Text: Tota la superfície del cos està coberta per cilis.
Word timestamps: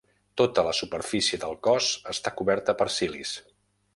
Tota 0.41 0.63
la 0.67 0.71
superfície 0.77 1.39
del 1.43 1.53
cos 1.69 1.91
està 2.15 2.35
coberta 2.39 2.77
per 2.83 2.91
cilis. 2.97 3.37